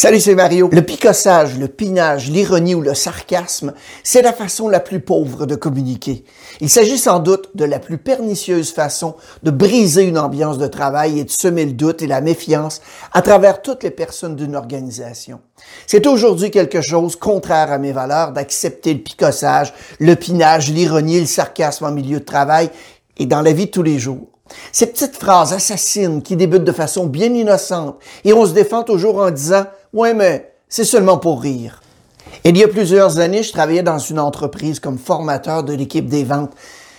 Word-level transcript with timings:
Salut, 0.00 0.20
c'est 0.20 0.34
Mario. 0.34 0.70
Le 0.72 0.80
picossage, 0.80 1.58
le 1.58 1.68
pinage, 1.68 2.30
l'ironie 2.30 2.74
ou 2.74 2.80
le 2.80 2.94
sarcasme, 2.94 3.74
c'est 4.02 4.22
la 4.22 4.32
façon 4.32 4.70
la 4.70 4.80
plus 4.80 5.00
pauvre 5.00 5.44
de 5.44 5.54
communiquer. 5.56 6.24
Il 6.62 6.70
s'agit 6.70 6.96
sans 6.96 7.18
doute 7.18 7.50
de 7.54 7.66
la 7.66 7.78
plus 7.78 7.98
pernicieuse 7.98 8.72
façon 8.72 9.14
de 9.42 9.50
briser 9.50 10.04
une 10.04 10.18
ambiance 10.18 10.56
de 10.56 10.68
travail 10.68 11.18
et 11.18 11.24
de 11.24 11.30
semer 11.30 11.66
le 11.66 11.72
doute 11.72 12.00
et 12.00 12.06
la 12.06 12.22
méfiance 12.22 12.80
à 13.12 13.20
travers 13.20 13.60
toutes 13.60 13.82
les 13.82 13.90
personnes 13.90 14.36
d'une 14.36 14.56
organisation. 14.56 15.40
C'est 15.86 16.06
aujourd'hui 16.06 16.50
quelque 16.50 16.80
chose 16.80 17.14
contraire 17.14 17.70
à 17.70 17.76
mes 17.76 17.92
valeurs 17.92 18.32
d'accepter 18.32 18.94
le 18.94 19.00
picossage, 19.00 19.74
le 19.98 20.14
pinage, 20.14 20.70
l'ironie 20.70 21.16
et 21.16 21.20
le 21.20 21.26
sarcasme 21.26 21.84
en 21.84 21.92
milieu 21.92 22.20
de 22.20 22.24
travail 22.24 22.70
et 23.18 23.26
dans 23.26 23.42
la 23.42 23.52
vie 23.52 23.66
de 23.66 23.70
tous 23.70 23.82
les 23.82 23.98
jours. 23.98 24.28
Ces 24.72 24.86
petites 24.86 25.16
phrases 25.16 25.52
assassines 25.52 26.22
qui 26.22 26.36
débutent 26.36 26.64
de 26.64 26.72
façon 26.72 27.06
bien 27.06 27.34
innocente 27.34 27.98
et 28.24 28.32
on 28.32 28.46
se 28.46 28.52
défend 28.52 28.82
toujours 28.82 29.18
en 29.18 29.30
disant 29.30 29.66
Ouais, 29.92 30.14
mais 30.14 30.52
c'est 30.68 30.84
seulement 30.84 31.18
pour 31.18 31.42
rire. 31.42 31.82
Il 32.44 32.56
y 32.56 32.62
a 32.62 32.68
plusieurs 32.68 33.18
années, 33.18 33.42
je 33.42 33.50
travaillais 33.50 33.82
dans 33.82 33.98
une 33.98 34.20
entreprise 34.20 34.78
comme 34.78 34.98
formateur 34.98 35.64
de 35.64 35.72
l'équipe 35.72 36.06
des 36.06 36.22
ventes. 36.22 36.52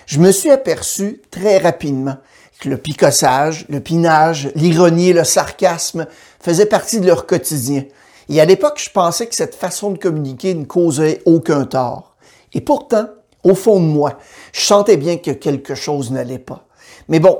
Je 0.05 0.20
me 0.20 0.30
suis 0.30 0.50
aperçu 0.50 1.22
très 1.31 1.58
rapidement 1.58 2.17
que 2.59 2.67
le 2.67 2.76
picossage, 2.76 3.66
le 3.70 3.80
pinage, 3.80 4.52
l'ironie 4.55 5.14
le 5.14 5.23
sarcasme 5.23 6.05
faisaient 6.41 6.66
partie 6.66 7.00
de 7.00 7.08
leur 7.08 7.27
quotidien. 7.27 7.86
Et 8.27 8.41
à 8.41 8.45
l'époque, 8.45 8.81
je 8.84 8.90
pensais 8.90 9.28
que 9.28 9.36
cette 9.36 9.55
façon 9.55 9.92
de 9.92 9.98
communiquer 9.98 10.53
ne 10.53 10.66
causait 10.66 11.22
aucun 11.26 11.64
tort. 11.64 12.17
Et 12.53 12.59
pourtant, 12.59 13.05
au 13.45 13.55
fond 13.55 13.80
de 13.80 13.86
moi, 13.86 14.20
je 14.52 14.66
sentais 14.66 14.98
bien 14.98 15.16
que 15.16 15.31
quelque 15.31 15.76
chose 15.76 16.12
n'allait 16.12 16.39
pas. 16.39 16.67
Mais 17.08 17.22
bon, 17.22 17.39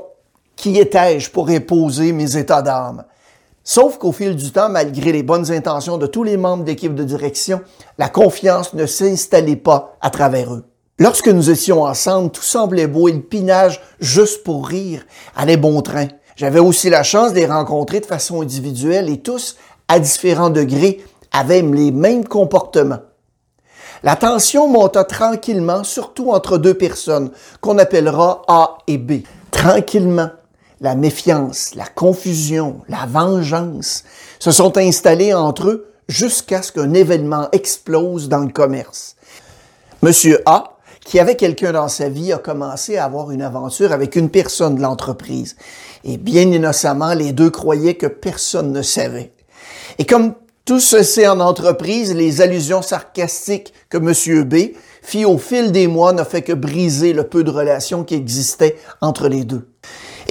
qui 0.56 0.78
étais-je 0.78 1.30
pour 1.30 1.50
imposer 1.50 2.12
mes 2.12 2.38
états 2.38 2.62
d'âme? 2.62 3.04
Sauf 3.64 3.98
qu'au 3.98 4.10
fil 4.10 4.34
du 4.34 4.50
temps, 4.50 4.68
malgré 4.68 5.12
les 5.12 5.22
bonnes 5.22 5.52
intentions 5.52 5.96
de 5.96 6.06
tous 6.06 6.24
les 6.24 6.36
membres 6.36 6.64
d'équipe 6.64 6.94
de 6.94 7.04
direction, 7.04 7.60
la 7.96 8.08
confiance 8.08 8.74
ne 8.74 8.86
s'installait 8.86 9.56
pas 9.56 9.96
à 10.00 10.10
travers 10.10 10.52
eux. 10.52 10.64
Lorsque 10.98 11.28
nous 11.28 11.50
étions 11.50 11.82
ensemble, 11.82 12.30
tout 12.30 12.42
semblait 12.42 12.86
beau 12.86 13.08
et 13.08 13.12
le 13.12 13.22
pinage, 13.22 13.80
juste 14.00 14.42
pour 14.42 14.66
rire, 14.66 15.04
allait 15.36 15.56
bon 15.56 15.80
train. 15.80 16.08
J'avais 16.36 16.60
aussi 16.60 16.90
la 16.90 17.02
chance 17.02 17.32
de 17.32 17.36
les 17.36 17.46
rencontrer 17.46 18.00
de 18.00 18.06
façon 18.06 18.42
individuelle 18.42 19.08
et 19.08 19.20
tous, 19.20 19.56
à 19.88 19.98
différents 20.00 20.50
degrés, 20.50 21.04
avaient 21.32 21.62
les 21.62 21.92
mêmes 21.92 22.26
comportements. 22.26 23.00
La 24.02 24.16
tension 24.16 24.66
monta 24.66 25.04
tranquillement, 25.04 25.84
surtout 25.84 26.32
entre 26.32 26.58
deux 26.58 26.74
personnes, 26.74 27.30
qu'on 27.60 27.78
appellera 27.78 28.42
A 28.48 28.78
et 28.88 28.98
B. 28.98 29.22
Tranquillement, 29.52 30.30
la 30.82 30.96
méfiance, 30.96 31.74
la 31.76 31.86
confusion, 31.86 32.80
la 32.88 33.06
vengeance 33.06 34.02
se 34.40 34.50
sont 34.50 34.76
installés 34.76 35.32
entre 35.32 35.68
eux 35.68 35.86
jusqu'à 36.08 36.60
ce 36.60 36.72
qu'un 36.72 36.92
événement 36.92 37.48
explose 37.52 38.28
dans 38.28 38.40
le 38.40 38.52
commerce. 38.52 39.14
Monsieur 40.02 40.42
A, 40.44 40.76
qui 41.04 41.20
avait 41.20 41.36
quelqu'un 41.36 41.72
dans 41.72 41.88
sa 41.88 42.08
vie, 42.08 42.32
a 42.32 42.38
commencé 42.38 42.96
à 42.96 43.04
avoir 43.04 43.30
une 43.30 43.42
aventure 43.42 43.92
avec 43.92 44.16
une 44.16 44.28
personne 44.28 44.74
de 44.74 44.82
l'entreprise. 44.82 45.56
Et 46.04 46.16
bien 46.16 46.42
innocemment, 46.42 47.14
les 47.14 47.32
deux 47.32 47.50
croyaient 47.50 47.94
que 47.94 48.06
personne 48.08 48.72
ne 48.72 48.82
savait. 48.82 49.32
Et 49.98 50.04
comme 50.04 50.34
tout 50.64 50.80
ceci 50.80 51.26
en 51.26 51.38
entreprise, 51.38 52.12
les 52.12 52.40
allusions 52.40 52.82
sarcastiques 52.82 53.72
que 53.88 53.98
Monsieur 53.98 54.42
B 54.42 54.72
fit 55.02 55.24
au 55.24 55.38
fil 55.38 55.70
des 55.70 55.86
mois 55.86 56.12
n'a 56.12 56.24
fait 56.24 56.42
que 56.42 56.52
briser 56.52 57.12
le 57.12 57.24
peu 57.24 57.44
de 57.44 57.50
relations 57.50 58.02
qui 58.02 58.14
existait 58.14 58.76
entre 59.00 59.28
les 59.28 59.44
deux. 59.44 59.71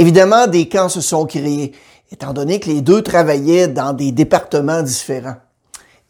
Évidemment, 0.02 0.48
des 0.48 0.68
camps 0.68 0.90
se 0.90 1.00
sont 1.00 1.28
créés, 1.28 1.74
étant 2.12 2.34
donné 2.34 2.60
que 2.60 2.72
les 2.72 2.82
deux 2.82 3.04
travaillaient 3.04 3.68
dans 3.68 3.94
des 3.94 4.12
départements 4.12 4.82
différents. 4.82 5.36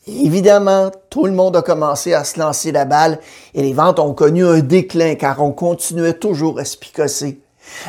évidemment, 0.08 0.92
tout 1.10 1.26
le 1.26 1.34
monde 1.34 1.58
a 1.58 1.62
commencé 1.62 2.14
à 2.14 2.24
se 2.24 2.40
lancer 2.40 2.72
la 2.72 2.86
balle 2.86 3.20
et 3.54 3.62
les 3.62 3.74
ventes 3.74 4.00
ont 4.00 4.14
connu 4.14 4.46
un 4.46 4.60
déclin 4.60 5.16
car 5.16 5.44
on 5.44 5.52
continuait 5.52 6.14
toujours 6.14 6.58
à 6.58 6.64
se 6.64 6.78
picosser. 6.78 7.42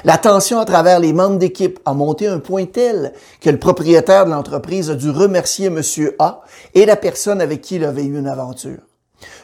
La 0.03 0.19
tension 0.19 0.59
à 0.59 0.65
travers 0.65 0.99
les 0.99 1.13
membres 1.13 1.39
d'équipe 1.39 1.79
a 1.85 1.95
monté 1.95 2.27
un 2.27 2.41
point 2.41 2.67
tel 2.67 3.13
que 3.41 3.51
le 3.51 3.61
propriétaire 3.61 4.25
de 4.25 4.33
l'entreprise 4.33 4.91
a 4.91 4.97
dû 4.97 5.09
remercier 5.09 5.67
M. 5.67 5.83
A 6.19 6.43
et 6.75 6.85
la 6.85 6.97
personne 6.97 7.41
avec 7.41 7.61
qui 7.61 7.77
il 7.77 7.85
avait 7.85 8.03
eu 8.03 8.19
une 8.19 8.27
aventure. 8.27 8.81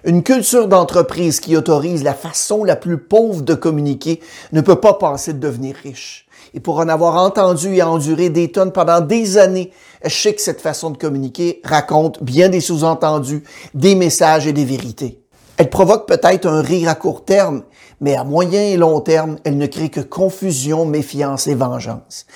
Une 0.03 0.25
culture 0.25 0.67
d'entreprise 0.67 1.39
qui 1.39 1.57
autorise 1.57 2.03
la 2.03 2.15
façon 2.15 2.65
la 2.65 2.75
plus 2.75 2.99
pauvre 2.99 3.43
de 3.43 3.55
communiquer 3.55 4.19
ne 4.51 4.61
peut 4.61 4.81
pas 4.81 4.95
penser 4.95 5.35
de 5.35 5.39
devenir 5.39 5.77
riche. 5.77 6.28
Et 6.55 6.61
pour 6.61 6.79
en 6.79 6.89
avoir 6.89 7.23
entendu 7.23 7.75
et 7.75 7.83
enduré 7.83 8.31
des 8.31 8.51
tonnes 8.51 8.73
pendant 8.73 9.01
des 9.01 9.39
années, 9.39 9.73
je 10.05 10.15
sais 10.15 10.35
que 10.35 10.41
cette 10.41 10.61
façon 10.61 10.91
de 10.91 10.99
communiquer 10.99 11.61
raconte 11.65 12.23
bien 12.23 12.49
des 12.49 12.61
sous-entendus, 12.61 13.43
des 13.75 13.95
messages 13.95 14.47
et 14.47 14.53
des 14.53 14.65
vérités. 14.65 15.23
Elle 15.57 15.71
provoque 15.71 16.07
peut-être 16.07 16.47
un 16.47 16.63
rire 16.63 16.89
à 16.89 16.95
court 16.95 17.25
terme, 17.25 17.65
mais 18.01 18.15
à 18.15 18.23
moyen 18.23 18.63
et 18.63 18.77
long 18.77 19.01
terme, 19.01 19.39
elle 19.43 19.59
ne 19.59 19.67
crée 19.67 19.89
que 19.89 20.01
confusion, 20.01 20.87
méfiance 20.87 21.49
et 21.49 21.55
vengeance. 21.55 22.27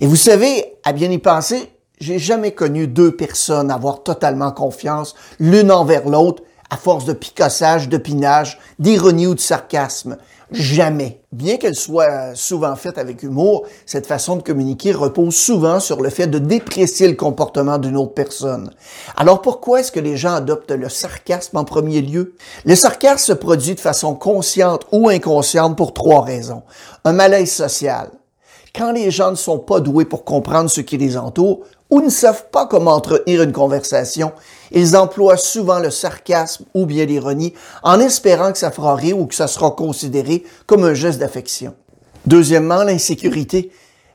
Et 0.00 0.06
vous 0.06 0.16
savez, 0.16 0.64
à 0.82 0.92
bien 0.92 1.10
y 1.10 1.18
penser, 1.18 1.70
j'ai 2.00 2.18
jamais 2.18 2.52
connu 2.52 2.86
deux 2.86 3.14
personnes 3.14 3.70
avoir 3.70 4.02
totalement 4.02 4.50
confiance 4.50 5.14
l'une 5.38 5.70
envers 5.70 6.08
l'autre 6.08 6.42
à 6.70 6.76
force 6.76 7.04
de 7.04 7.12
picossage, 7.12 7.88
de 7.90 7.98
pinage, 7.98 8.58
d'ironie 8.78 9.26
ou 9.26 9.34
de 9.34 9.40
sarcasme. 9.40 10.16
Jamais. 10.52 11.20
Bien 11.30 11.58
qu'elle 11.58 11.76
soit 11.76 12.34
souvent 12.34 12.74
faite 12.74 12.98
avec 12.98 13.22
humour, 13.22 13.66
cette 13.86 14.06
façon 14.06 14.34
de 14.34 14.42
communiquer 14.42 14.92
repose 14.92 15.36
souvent 15.36 15.78
sur 15.78 16.00
le 16.00 16.10
fait 16.10 16.26
de 16.26 16.40
déprécier 16.40 17.06
le 17.06 17.14
comportement 17.14 17.78
d'une 17.78 17.96
autre 17.96 18.14
personne. 18.14 18.70
Alors 19.16 19.42
pourquoi 19.42 19.80
est-ce 19.80 19.92
que 19.92 20.00
les 20.00 20.16
gens 20.16 20.34
adoptent 20.34 20.72
le 20.72 20.88
sarcasme 20.88 21.56
en 21.56 21.64
premier 21.64 22.02
lieu? 22.02 22.34
Le 22.64 22.74
sarcasme 22.74 23.26
se 23.26 23.32
produit 23.32 23.76
de 23.76 23.80
façon 23.80 24.14
consciente 24.14 24.86
ou 24.90 25.08
inconsciente 25.08 25.76
pour 25.76 25.94
trois 25.94 26.22
raisons. 26.22 26.62
Un 27.04 27.12
malaise 27.12 27.52
social. 27.52 28.10
Quand 28.74 28.90
les 28.90 29.10
gens 29.10 29.30
ne 29.30 29.36
sont 29.36 29.58
pas 29.58 29.80
doués 29.80 30.04
pour 30.04 30.24
comprendre 30.24 30.70
ce 30.70 30.80
qui 30.80 30.96
les 30.96 31.16
entoure 31.16 31.60
ou 31.90 32.00
ne 32.00 32.08
savent 32.08 32.46
pas 32.50 32.66
comment 32.66 32.94
entretenir 32.94 33.42
une 33.42 33.52
conversation, 33.52 34.32
ils 34.70 34.96
emploient 34.96 35.36
souvent 35.36 35.78
le 35.78 35.90
sarcasme 35.90 36.64
ou 36.74 36.86
bien 36.86 37.04
l'ironie 37.04 37.54
en 37.82 38.00
espérant 38.00 38.52
que 38.52 38.58
ça 38.58 38.70
fera 38.70 38.94
rire 38.94 39.18
ou 39.18 39.26
que 39.26 39.34
ça 39.34 39.48
sera 39.48 39.72
considéré 39.72 40.44
comme 40.66 40.84
un 40.84 40.94
geste 40.94 41.18
d'affection. 41.18 41.74
Deuxièmement, 42.26 42.84
l'insécurité. 42.84 43.70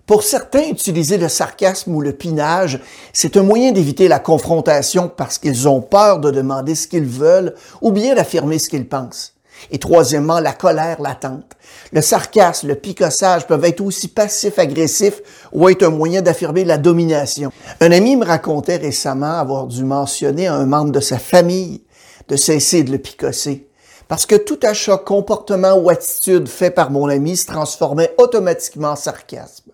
Pour 0.06 0.22
certains, 0.22 0.70
utiliser 0.70 1.18
le 1.18 1.30
sarcasme 1.30 1.96
ou 1.96 2.02
le 2.02 2.14
pinage, 2.14 2.80
c'est 3.12 3.38
un 3.38 3.44
moyen 3.44 3.72
d'éviter 3.72 4.08
la 4.08 4.20
confrontation 4.20 5.10
parce 5.10 5.40
qu'ils 5.40 5.68
ont 5.68 5.82
peur 5.82 6.20
de 6.20 6.30
demander 6.30 6.76
ce 6.76 6.88
qu'ils 6.88 7.06
veulent 7.06 7.56
ou 7.82 7.92
bien 7.92 8.14
d'affirmer 8.14 8.60
ce 8.60 8.70
qu'ils 8.70 8.88
pensent. 8.88 9.35
Et 9.72 9.80
troisièmement, 9.80 10.40
la 10.40 10.54
colère 10.54 11.02
latente. 11.02 11.54
Le 11.92 12.02
sarcasme, 12.02 12.68
le 12.68 12.76
picossage 12.76 13.48
peuvent 13.48 13.66
être 13.66 13.82
aussi 13.82 14.08
passif-agressifs 14.08 15.22
ou 15.54 15.70
être 15.70 15.84
un 15.84 15.90
moyen 15.90 16.22
d'affirmer 16.22 16.66
la 16.66 16.78
domination. 16.78 17.52
Un 17.82 17.92
ami 17.92 18.16
me 18.16 18.26
racontait 18.26 18.78
récemment 18.78 19.40
avoir 19.40 19.68
dû 19.68 19.84
mentionner 19.84 20.48
à 20.48 20.56
un 20.56 20.66
membre 20.66 20.92
de 20.92 21.00
sa 21.00 21.20
famille 21.20 21.82
de 22.28 22.36
cesser 22.36 22.84
de 22.84 22.92
le 22.92 22.98
picosser. 22.98 23.70
Parce 24.08 24.26
que 24.26 24.36
tout 24.36 24.60
achat, 24.64 24.98
comportement 24.98 25.74
ou 25.74 25.90
attitude 25.90 26.48
fait 26.48 26.72
par 26.72 26.92
mon 26.92 27.10
ami 27.10 27.38
se 27.38 27.48
transformait 27.48 28.14
automatiquement 28.18 28.90
en 28.90 28.96
sarcasme. 28.96 29.72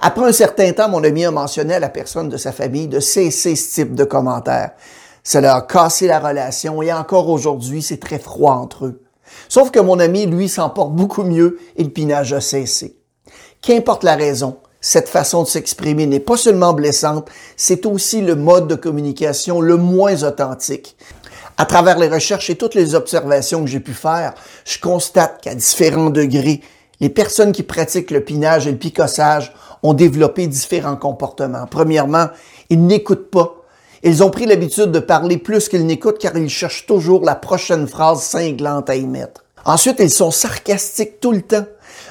Après 0.00 0.24
un 0.24 0.32
certain 0.32 0.72
temps, 0.72 0.88
mon 0.88 1.04
ami 1.04 1.24
a 1.24 1.30
mentionné 1.30 1.74
à 1.74 1.80
la 1.80 1.88
personne 1.88 2.28
de 2.28 2.36
sa 2.36 2.50
famille 2.50 2.88
de 2.88 2.98
cesser 2.98 3.54
ce 3.54 3.74
type 3.74 3.94
de 3.94 4.04
commentaires. 4.04 4.72
Cela 5.22 5.56
a 5.56 5.62
cassé 5.62 6.06
la 6.06 6.18
relation 6.18 6.82
et 6.82 6.92
encore 6.92 7.28
aujourd'hui, 7.28 7.82
c'est 7.82 8.00
très 8.00 8.18
froid 8.18 8.54
entre 8.54 8.86
eux. 8.86 9.01
Sauf 9.48 9.70
que 9.70 9.80
mon 9.80 9.98
ami, 9.98 10.26
lui, 10.26 10.48
s'en 10.48 10.70
porte 10.70 10.92
beaucoup 10.92 11.24
mieux 11.24 11.58
et 11.76 11.84
le 11.84 11.90
pinage 11.90 12.32
a 12.32 12.40
cessé. 12.40 12.96
Qu'importe 13.60 14.04
la 14.04 14.16
raison, 14.16 14.56
cette 14.80 15.08
façon 15.08 15.44
de 15.44 15.48
s'exprimer 15.48 16.06
n'est 16.06 16.20
pas 16.20 16.36
seulement 16.36 16.72
blessante, 16.72 17.28
c'est 17.56 17.86
aussi 17.86 18.20
le 18.20 18.34
mode 18.34 18.66
de 18.66 18.74
communication 18.74 19.60
le 19.60 19.76
moins 19.76 20.24
authentique. 20.24 20.96
À 21.56 21.66
travers 21.66 21.98
les 21.98 22.08
recherches 22.08 22.50
et 22.50 22.56
toutes 22.56 22.74
les 22.74 22.94
observations 22.94 23.60
que 23.60 23.70
j'ai 23.70 23.80
pu 23.80 23.92
faire, 23.92 24.34
je 24.64 24.80
constate 24.80 25.40
qu'à 25.40 25.54
différents 25.54 26.10
degrés, 26.10 26.60
les 26.98 27.08
personnes 27.08 27.52
qui 27.52 27.62
pratiquent 27.62 28.10
le 28.10 28.24
pinage 28.24 28.66
et 28.66 28.72
le 28.72 28.78
picossage 28.78 29.54
ont 29.82 29.94
développé 29.94 30.46
différents 30.46 30.96
comportements. 30.96 31.66
Premièrement, 31.70 32.28
ils 32.70 32.84
n'écoutent 32.84 33.30
pas 33.30 33.61
ils 34.02 34.22
ont 34.22 34.30
pris 34.30 34.46
l'habitude 34.46 34.90
de 34.90 34.98
parler 34.98 35.36
plus 35.36 35.68
qu'ils 35.68 35.86
n'écoutent 35.86 36.18
car 36.18 36.36
ils 36.36 36.50
cherchent 36.50 36.86
toujours 36.86 37.24
la 37.24 37.34
prochaine 37.34 37.86
phrase 37.86 38.22
cinglante 38.22 38.90
à 38.90 38.96
émettre. 38.96 39.44
Ensuite, 39.64 39.96
ils 40.00 40.10
sont 40.10 40.32
sarcastiques 40.32 41.20
tout 41.20 41.30
le 41.32 41.42
temps. 41.42 41.64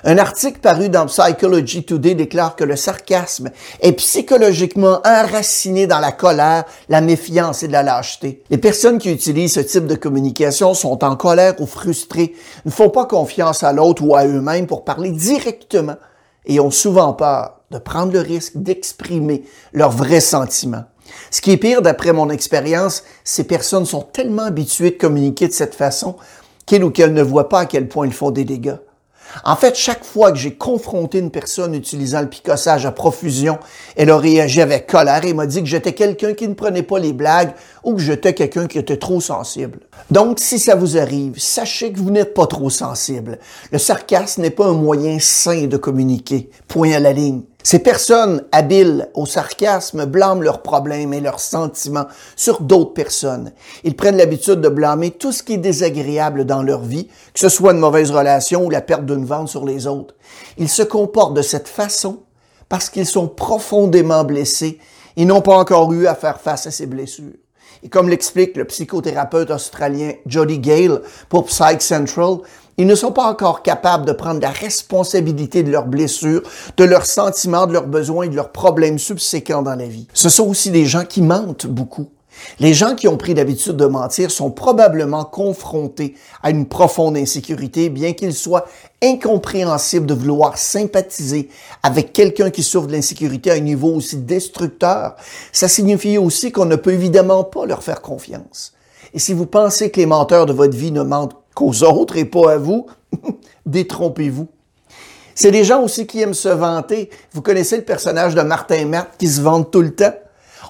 Un 0.04 0.18
article 0.18 0.60
paru 0.60 0.90
dans 0.90 1.06
Psychology 1.08 1.84
Today 1.84 2.16
déclare 2.16 2.56
que 2.56 2.64
le 2.64 2.76
sarcasme 2.76 3.50
est 3.82 3.92
psychologiquement 3.94 5.00
enraciné 5.06 5.86
dans 5.86 6.00
la 6.00 6.12
colère, 6.12 6.64
la 6.88 7.02
méfiance 7.02 7.64
et 7.64 7.68
la 7.68 7.84
lâcheté. 7.84 8.44
Les 8.50 8.58
personnes 8.58 9.00
qui 9.00 9.12
utilisent 9.12 9.56
ce 9.56 9.60
type 9.60 9.88
de 9.88 9.96
communication 9.96 10.74
sont 10.74 11.04
en 11.04 11.16
colère 11.16 11.60
ou 11.60 11.66
frustrées, 11.66 12.34
ne 12.66 12.72
font 12.72 12.90
pas 12.90 13.06
confiance 13.06 13.64
à 13.64 13.74
l'autre 13.74 14.04
ou 14.04 14.16
à 14.16 14.26
eux-mêmes 14.26 14.68
pour 14.68 14.86
parler 14.86 15.12
directement 15.12 15.98
et 16.46 16.60
ont 16.60 16.72
souvent 16.72 17.14
peur 17.14 17.60
de 17.70 17.78
prendre 17.78 18.14
le 18.14 18.22
risque 18.22 18.54
d'exprimer 18.56 19.44
leurs 19.74 19.92
vrais 19.92 20.20
sentiments. 20.20 20.86
Ce 21.30 21.42
qui 21.42 21.52
est 21.52 21.58
pire, 21.58 21.82
d'après 21.82 22.14
mon 22.14 22.30
expérience, 22.30 23.04
ces 23.24 23.44
personnes 23.44 23.86
sont 23.86 24.02
tellement 24.02 24.44
habituées 24.44 24.92
de 24.92 24.98
communiquer 24.98 25.48
de 25.48 25.54
cette 25.54 25.76
façon 25.76 26.16
qu'ils 26.66 26.84
ou 26.84 26.92
qu'elles 26.92 27.14
ne 27.14 27.24
voient 27.24 27.50
pas 27.50 27.62
à 27.62 27.66
quel 27.66 27.88
point 27.88 28.08
ils 28.08 28.14
font 28.14 28.32
des 28.32 28.46
dégâts. 28.46 28.78
En 29.44 29.56
fait, 29.56 29.76
chaque 29.76 30.04
fois 30.04 30.32
que 30.32 30.38
j'ai 30.38 30.54
confronté 30.54 31.20
une 31.20 31.32
personne 31.32 31.74
utilisant 31.74 32.22
le 32.22 32.28
picossage 32.28 32.86
à 32.86 32.92
profusion, 32.92 33.60
elle 33.96 34.10
a 34.10 34.18
réagi 34.18 34.62
avec 34.62 34.88
colère 34.88 35.24
et 35.26 35.34
m'a 35.34 35.46
dit 35.46 35.62
que 35.62 35.68
j'étais 35.68 35.94
quelqu'un 35.94 36.34
qui 36.34 36.48
ne 36.48 36.54
prenait 36.54 36.84
pas 36.84 37.00
les 37.00 37.14
blagues 37.14 37.54
ou 37.84 37.96
que 37.96 38.02
j'étais 38.02 38.34
quelqu'un 38.34 38.68
qui 38.68 38.78
était 38.78 38.98
trop 38.98 39.22
sensible. 39.22 39.80
Donc, 40.10 40.40
si 40.40 40.60
ça 40.60 40.76
vous 40.76 40.98
arrive, 40.98 41.40
sachez 41.40 41.92
que 41.92 42.00
vous 42.00 42.12
n'êtes 42.12 42.34
pas 42.34 42.48
trop 42.48 42.70
sensible. 42.70 43.40
Le 43.72 43.78
sarcasme 43.78 44.42
n'est 44.42 44.50
pas 44.50 44.66
un 44.66 44.74
moyen 44.74 45.18
sain 45.20 45.68
de 45.68 45.78
communiquer. 45.78 46.50
Point 46.68 46.92
à 46.92 47.00
la 47.00 47.14
ligne. 47.14 47.42
Ces 47.64 47.80
personnes 47.80 48.44
habiles 48.52 49.10
au 49.14 49.26
sarcasme 49.26 50.06
blâment 50.06 50.42
leurs 50.42 50.62
problèmes 50.64 51.14
et 51.14 51.22
leurs 51.22 51.40
sentiments 51.40 52.08
sur 52.36 52.62
d'autres 52.62 52.94
personnes. 52.94 53.52
Ils 53.84 53.96
prennent 53.96 54.18
l'habitude 54.18 54.62
de 54.62 54.70
blâmer 54.70 55.12
tout 55.12 55.32
ce 55.32 55.44
qui 55.44 55.54
est 55.54 55.58
désagréable 55.58 56.46
dans 56.46 56.64
leur 56.64 56.82
vie, 56.82 57.08
que 57.34 57.40
ce 57.40 57.50
soit 57.50 57.74
une 57.74 57.80
mauvaise 57.80 58.12
relation 58.12 58.66
ou 58.66 58.70
la 58.70 58.82
perte 58.82 59.06
d'une 59.06 59.26
vente 59.26 59.50
sur 59.50 59.66
les 59.66 59.86
autres. 59.86 60.16
Ils 60.58 60.70
se 60.70 60.84
comportent 60.84 61.36
de 61.36 61.44
cette 61.44 61.68
façon 61.68 62.24
parce 62.68 62.90
qu'ils 62.90 63.06
sont 63.06 63.28
profondément 63.28 64.24
blessés 64.24 64.80
et 65.18 65.26
n'ont 65.26 65.42
pas 65.42 65.58
encore 65.58 65.92
eu 65.94 66.08
à 66.08 66.16
faire 66.16 66.40
face 66.40 66.66
à 66.66 66.72
ces 66.72 66.88
blessures. 66.88 67.34
Et 67.84 67.90
comme 67.90 68.10
l'explique 68.10 68.58
le 68.58 68.66
psychothérapeute 68.66 69.50
australien 69.50 70.14
Jody 70.26 70.60
Gale 70.60 71.02
pour 71.30 71.46
Psych 71.46 71.82
Central, 71.82 72.38
ils 72.78 72.88
ne 72.88 72.96
sont 72.96 73.12
pas 73.12 73.26
encore 73.26 73.64
capables 73.64 74.06
de 74.06 74.12
prendre 74.12 74.42
la 74.42 74.50
responsabilité 74.50 75.64
de 75.64 75.72
leurs 75.72 75.88
blessures, 75.88 76.42
de 76.78 76.84
leurs 76.84 77.06
sentiments, 77.06 77.68
de 77.68 77.74
leurs 77.74 77.88
besoins 77.88 78.26
et 78.26 78.30
de 78.30 78.36
leurs 78.36 78.52
problèmes 78.52 79.00
subséquents 79.00 79.62
dans 79.62 79.76
la 79.76 79.88
vie. 79.88 80.08
Ce 80.14 80.30
sont 80.30 80.48
aussi 80.48 80.72
des 80.72 80.86
gens 80.86 81.06
qui 81.06 81.22
mentent 81.22 81.68
beaucoup. 81.68 82.08
Les 82.60 82.74
gens 82.74 82.96
qui 82.96 83.08
ont 83.08 83.18
pris 83.18 83.34
l'habitude 83.34 83.76
de 83.76 83.86
mentir 83.86 84.32
sont 84.32 84.52
probablement 84.52 85.26
confrontés 85.26 86.16
à 86.42 86.50
une 86.50 86.66
profonde 86.66 87.18
insécurité, 87.18 87.90
bien 87.90 88.14
qu'il 88.14 88.34
soit 88.34 88.66
incompréhensible 89.04 90.06
de 90.06 90.14
vouloir 90.14 90.58
sympathiser 90.58 91.50
avec 91.84 92.14
quelqu'un 92.14 92.50
qui 92.50 92.64
souffre 92.64 92.88
de 92.88 92.94
l'insécurité 92.94 93.52
à 93.52 93.56
un 93.56 93.60
niveau 93.60 93.94
aussi 93.94 94.18
destructeur. 94.18 95.16
Ça 95.52 95.68
signifie 95.68 96.18
aussi 96.18 96.52
qu'on 96.52 96.66
ne 96.66 96.76
peut 96.76 96.94
évidemment 96.94 97.44
pas 97.44 97.66
leur 97.66 97.84
faire 97.84 98.02
confiance. 98.02 98.74
Et 99.14 99.20
si 99.20 99.34
vous 99.34 99.46
pensez 99.46 99.92
que 99.92 100.00
les 100.00 100.06
menteurs 100.06 100.46
de 100.46 100.54
votre 100.54 100.76
vie 100.76 100.92
ne 100.92 101.04
mentent 101.04 101.36
qu'aux 101.56 101.84
autres 101.84 102.18
et 102.18 102.26
pas 102.26 102.54
à 102.54 102.58
vous, 102.58 102.88
détrompez-vous. 103.66 104.48
C'est 105.36 105.52
des 105.52 105.64
gens 105.64 105.82
aussi 105.82 106.06
qui 106.06 106.22
aiment 106.22 106.34
se 106.34 106.50
vanter. 106.50 107.10
Vous 107.34 107.42
connaissez 107.42 107.78
le 107.78 107.84
personnage 107.84 108.36
de 108.36 108.42
Martin 108.42 108.86
Marthe 108.86 109.18
qui 109.18 109.28
se 109.28 109.42
vante 109.42 109.72
tout 109.72 109.82
le 109.82 109.96
temps? 109.96 110.14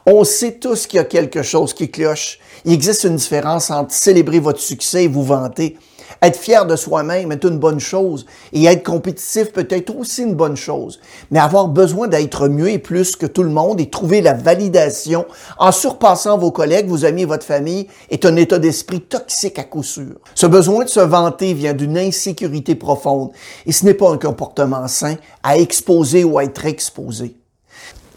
On 0.05 0.23
sait 0.23 0.53
tous 0.53 0.87
qu'il 0.87 0.97
y 0.97 0.99
a 0.99 1.05
quelque 1.05 1.43
chose 1.43 1.73
qui 1.73 1.91
cloche. 1.91 2.39
Il 2.65 2.73
existe 2.73 3.03
une 3.03 3.17
différence 3.17 3.69
entre 3.69 3.93
célébrer 3.93 4.39
votre 4.39 4.59
succès 4.59 5.03
et 5.03 5.07
vous 5.07 5.23
vanter. 5.23 5.77
Être 6.23 6.37
fier 6.37 6.67
de 6.67 6.75
soi-même 6.75 7.31
est 7.31 7.43
une 7.43 7.57
bonne 7.57 7.79
chose 7.79 8.27
et 8.53 8.65
être 8.65 8.83
compétitif 8.83 9.51
peut 9.51 9.67
être 9.71 9.95
aussi 9.97 10.21
une 10.21 10.35
bonne 10.35 10.55
chose. 10.55 10.99
Mais 11.31 11.39
avoir 11.39 11.67
besoin 11.67 12.07
d'être 12.07 12.47
mieux 12.47 12.69
et 12.69 12.77
plus 12.77 13.15
que 13.15 13.25
tout 13.25 13.41
le 13.41 13.49
monde 13.49 13.81
et 13.81 13.89
trouver 13.89 14.21
la 14.21 14.33
validation 14.33 15.25
en 15.57 15.71
surpassant 15.71 16.37
vos 16.37 16.51
collègues, 16.51 16.87
vos 16.87 17.05
amis 17.05 17.23
et 17.23 17.25
votre 17.25 17.45
famille 17.45 17.87
est 18.11 18.23
un 18.23 18.35
état 18.35 18.59
d'esprit 18.59 19.01
toxique 19.01 19.57
à 19.57 19.63
coup 19.63 19.81
sûr. 19.81 20.19
Ce 20.35 20.45
besoin 20.45 20.83
de 20.83 20.89
se 20.89 20.99
vanter 20.99 21.55
vient 21.55 21.73
d'une 21.73 21.97
insécurité 21.97 22.75
profonde 22.75 23.31
et 23.65 23.71
ce 23.71 23.83
n'est 23.85 23.95
pas 23.95 24.11
un 24.11 24.17
comportement 24.19 24.87
sain 24.87 25.15
à 25.41 25.57
exposer 25.57 26.23
ou 26.23 26.37
à 26.37 26.43
être 26.43 26.67
exposé. 26.67 27.35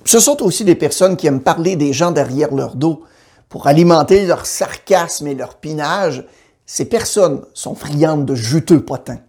Ce 0.05 0.21
sont 0.21 0.43
aussi 0.43 0.65
des 0.65 0.75
personnes 0.75 1.17
qui 1.17 1.27
aiment 1.27 1.41
parler 1.41 1.77
des 1.77 1.95
gens 1.95 2.11
derrière 2.11 2.53
leur 2.53 2.77
dos 2.77 3.05
pour 3.49 3.67
alimenter 3.67 4.27
leur 4.27 4.45
sarcasme 4.45 5.27
et 5.27 5.35
leur 5.35 5.55
pinage. 5.55 6.27
Ces 6.67 6.87
personnes 6.87 7.43
sont 7.55 7.75
friandes 7.75 8.25
de 8.25 8.35
juteux 8.35 8.85
potins. 8.85 9.21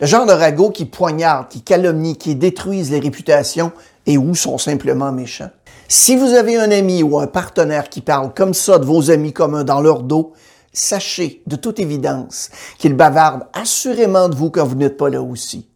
Le 0.00 0.06
genre 0.06 0.26
de 0.26 0.32
ragots 0.32 0.70
qui 0.70 0.84
poignardent, 0.84 1.48
qui 1.48 1.62
calomnient, 1.62 2.14
qui 2.14 2.34
détruisent 2.34 2.90
les 2.90 3.00
réputations 3.00 3.72
et 4.06 4.16
ou 4.16 4.34
sont 4.34 4.58
simplement 4.58 5.12
méchants. 5.12 5.50
Si 5.88 6.16
vous 6.16 6.34
avez 6.34 6.56
un 6.56 6.70
ami 6.70 7.02
ou 7.02 7.18
un 7.18 7.26
partenaire 7.26 7.88
qui 7.88 8.00
parle 8.00 8.32
comme 8.32 8.54
ça 8.54 8.78
de 8.78 8.84
vos 8.84 9.10
amis 9.10 9.32
communs 9.32 9.64
dans 9.64 9.80
leur 9.80 10.02
dos, 10.02 10.32
sachez 10.72 11.42
de 11.46 11.56
toute 11.56 11.78
évidence 11.78 12.50
qu'ils 12.78 12.94
bavardent 12.94 13.46
assurément 13.52 14.28
de 14.28 14.36
vous 14.36 14.50
quand 14.50 14.64
vous 14.64 14.76
n'êtes 14.76 14.96
pas 14.96 15.10
là 15.10 15.22
aussi. 15.22 15.68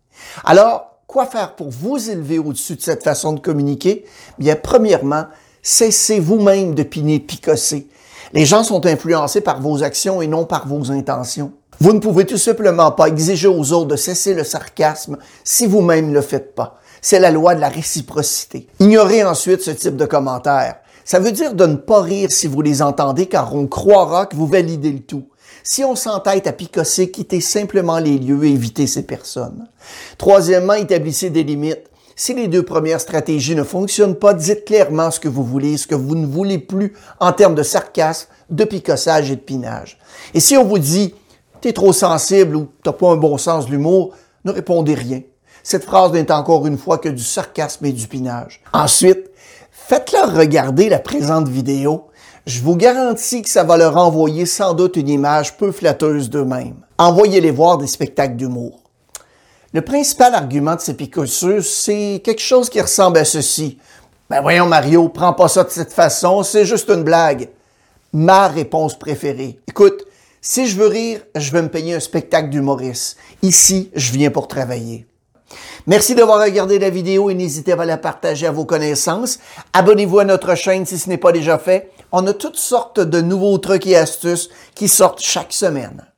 Alors, 0.45 0.93
Quoi 1.13 1.27
faire 1.27 1.57
pour 1.57 1.69
vous 1.69 2.09
élever 2.09 2.39
au-dessus 2.39 2.77
de 2.77 2.81
cette 2.81 3.05
façon 3.05 3.35
de 3.35 3.39
communiquer? 3.39 4.07
Bien, 4.39 4.57
premièrement, 4.57 5.27
cessez 5.61 6.19
vous-même 6.19 6.75
de 6.75 6.83
piner, 6.85 7.21
picosser. 7.21 7.87
Les 8.35 8.47
gens 8.47 8.65
sont 8.65 8.87
influencés 8.87 9.43
par 9.43 9.61
vos 9.61 9.83
actions 9.83 10.23
et 10.23 10.27
non 10.27 10.47
par 10.47 10.67
vos 10.67 10.91
intentions. 10.91 11.53
Vous 11.81 11.93
ne 11.93 11.99
pouvez 11.99 12.25
tout 12.25 12.39
simplement 12.39 12.91
pas 12.91 13.09
exiger 13.09 13.49
aux 13.49 13.73
autres 13.73 13.89
de 13.89 13.97
cesser 13.97 14.33
le 14.33 14.43
sarcasme 14.43 15.19
si 15.45 15.67
vous-même 15.67 16.09
ne 16.09 16.15
le 16.15 16.23
faites 16.23 16.55
pas? 16.55 16.79
C'est 17.03 17.21
la 17.21 17.31
loi 17.31 17.55
de 17.55 17.61
la 17.61 17.69
réciprocité. 17.69 18.69
Ignorez 18.81 19.23
ensuite 19.23 19.61
ce 19.61 19.71
type 19.71 19.97
de 19.97 20.07
commentaires. 20.07 20.77
Ça 21.05 21.19
veut 21.19 21.33
dire 21.33 21.53
de 21.53 21.67
ne 21.67 21.75
pas 21.75 22.01
rire 22.01 22.31
si 22.31 22.47
vous 22.47 22.63
les 22.63 22.81
entendez 22.81 23.27
car 23.27 23.55
on 23.55 23.67
croira 23.67 24.25
que 24.25 24.37
vous 24.37 24.47
validez 24.47 24.93
le 24.93 25.01
tout. 25.01 25.25
Si 25.63 25.85
on 25.85 25.95
s'entête 25.95 26.47
à 26.47 26.53
picosser, 26.53 27.11
quittez 27.11 27.41
simplement 27.41 27.99
les 27.99 28.19
lieux 28.19 28.45
et 28.45 28.53
évitez 28.53 28.87
ces 28.87 29.03
personnes. 29.03 29.69
Troisièmement, 30.17 30.75
établissez 30.75 31.29
des 31.29 31.45
limites. 31.45 31.91
Si 32.17 32.35
les 32.35 32.49
deux 32.49 32.63
premières 32.63 33.01
stratégies 33.01 33.55
ne 33.55 33.65
fonctionnent 33.65 34.17
pas, 34.17 34.35
dites 34.35 34.65
clairement 34.65 35.11
ce 35.11 35.21
que 35.21 35.29
vous 35.29 35.45
voulez, 35.45 35.77
ce 35.77 35.87
que 35.87 35.95
vous 35.95 36.15
ne 36.15 36.27
voulez 36.27 36.59
plus 36.59 36.93
en 37.21 37.33
termes 37.33 37.55
de 37.55 37.63
sarcasme, 37.63 38.29
de 38.51 38.65
picossage 38.65 39.31
et 39.31 39.37
de 39.37 39.41
pinage. 39.41 39.99
Et 40.35 40.41
si 40.41 40.57
on 40.57 40.65
vous 40.65 40.79
dit 40.79 41.15
t'es 41.61 41.73
trop 41.73 41.93
sensible 41.93 42.57
ou 42.57 42.69
t'as 42.83 42.93
pas 42.93 43.13
un 43.13 43.17
bon 43.17 43.39
sens 43.39 43.67
de 43.67 43.71
l'humour, 43.71 44.15
ne 44.45 44.51
répondez 44.51 44.95
rien. 44.95 45.21
Cette 45.63 45.85
phrase 45.85 46.13
n'est 46.13 46.33
encore 46.33 46.67
une 46.67 46.79
fois 46.79 46.99
que 46.99 47.09
du 47.09 47.23
sarcasme 47.23 47.87
et 47.87 47.93
du 47.93 48.09
pinage. 48.09 48.61
Ensuite, 48.73 49.31
faites-leur 49.71 50.35
regarder 50.35 50.89
la 50.89 50.99
présente 50.99 51.49
vidéo 51.49 52.09
je 52.45 52.61
vous 52.61 52.75
garantis 52.75 53.43
que 53.43 53.49
ça 53.49 53.63
va 53.63 53.77
leur 53.77 53.97
envoyer 53.97 54.47
sans 54.47 54.75
doute 54.75 54.97
une 54.97 55.09
image 55.09 55.57
peu 55.57 55.71
flatteuse 55.71 56.29
d'eux-mêmes. 56.29 56.75
Envoyez-les 56.99 57.53
voir 57.53 57.79
des 57.79 57.87
spectacles 57.87 58.35
d'humour. 58.35 58.82
Le 59.75 59.81
principal 59.81 60.35
argument 60.35 60.77
de 60.77 60.83
ces 60.83 60.93
picosseux, 60.93 61.63
c'est 61.63 62.21
quelque 62.23 62.43
chose 62.43 62.69
qui 62.69 62.79
ressemble 62.79 63.17
à 63.17 63.25
ceci. 63.25 63.79
Ben 64.29 64.43
voyons 64.43 64.67
Mario, 64.67 65.09
prends 65.09 65.33
pas 65.33 65.49
ça 65.49 65.65
de 65.65 65.71
cette 65.71 65.95
façon, 65.95 66.43
c'est 66.43 66.67
juste 66.67 66.91
une 66.91 67.05
blague. 67.05 67.49
Ma 68.13 68.49
réponse 68.49 68.99
préférée. 68.99 69.59
Écoute, 69.67 70.05
si 70.43 70.67
je 70.67 70.77
veux 70.77 70.89
rire, 70.89 71.23
je 71.35 71.51
vais 71.53 71.63
me 71.63 71.71
payer 71.71 71.95
un 71.95 72.01
spectacle 72.01 72.51
d'humoriste. 72.51 73.17
Ici, 73.41 73.91
je 73.95 74.13
viens 74.13 74.31
pour 74.31 74.47
travailler. 74.47 75.07
Merci 75.87 76.15
d'avoir 76.15 76.43
regardé 76.43 76.79
la 76.79 76.91
vidéo 76.91 77.31
et 77.31 77.35
n'hésitez 77.35 77.75
pas 77.75 77.85
à 77.85 77.87
la 77.87 77.97
partager 77.97 78.47
à 78.47 78.53
vos 78.53 78.67
connaissances. 78.67 79.39
Abonnez-vous 79.73 80.19
à 80.19 80.25
notre 80.27 80.55
chaîne 80.55 80.85
si 80.85 80.99
ce 80.99 81.09
n'est 81.09 81.17
pas 81.17 81.33
déjà 81.33 81.57
fait. 81.57 81.91
On 82.13 82.27
a 82.27 82.35
toutes 82.35 82.59
sortes 82.59 83.01
de 83.01 83.23
nouveaux 83.23 83.57
trucs 83.57 83.87
et 83.87 83.97
astuces 83.97 84.51
qui 84.75 84.89
sortent 84.89 85.23
chaque 85.23 85.55
semaine. 85.55 86.12